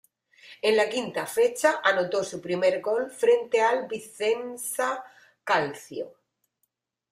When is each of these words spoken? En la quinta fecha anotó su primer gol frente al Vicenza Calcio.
En 0.69 0.77
la 0.77 0.89
quinta 0.89 1.27
fecha 1.27 1.79
anotó 1.83 2.23
su 2.23 2.41
primer 2.41 2.81
gol 2.81 3.11
frente 3.11 3.61
al 3.61 3.85
Vicenza 3.87 5.03
Calcio. 5.43 6.15